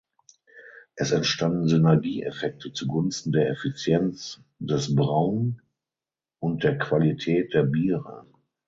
Es 0.95 1.11
entstanden 1.11 1.67
Synergieeffekte 1.67 2.73
zugunsten 2.73 3.31
der 3.33 3.51
Effizienz 3.51 4.41
des 4.57 4.95
Brauen 4.95 5.61
und 6.41 6.63
der 6.63 6.79
Qualität 6.79 7.53
der 7.53 7.65
Biere. 7.65 8.25